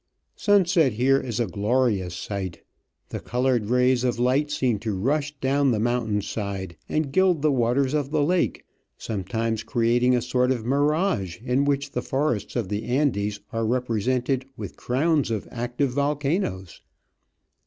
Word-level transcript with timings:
Sunset 0.35 0.93
here 0.93 1.19
is 1.19 1.39
a 1.39 1.45
glorious 1.45 2.15
sight; 2.15 2.63
the 3.09 3.19
coloured 3.19 3.67
rays 3.67 4.03
of 4.03 4.17
light 4.17 4.49
seem 4.49 4.79
to 4.79 4.95
rush 4.97 5.35
down 5.39 5.69
the 5.69 5.77
ON 5.77 5.83
LAKE 5.83 5.83
SIMITI. 5.83 5.83
mountain 6.03 6.21
side 6.23 6.77
and 6.89 7.11
gild 7.11 7.43
the 7.43 7.51
waters 7.51 7.93
of 7.93 8.09
the 8.09 8.23
lake, 8.23 8.65
some 8.97 9.23
times 9.23 9.61
creating 9.61 10.15
a 10.15 10.21
sort 10.23 10.49
of 10.51 10.65
mirage 10.65 11.37
in 11.43 11.65
which 11.65 11.91
the 11.91 12.01
forests 12.01 12.55
of 12.55 12.69
the 12.69 12.85
Andes 12.85 13.41
are 13.53 13.63
represented 13.63 14.45
with 14.57 14.75
crowns 14.75 15.29
of 15.29 15.47
active 15.51 15.91
volcanoes. 15.91 16.81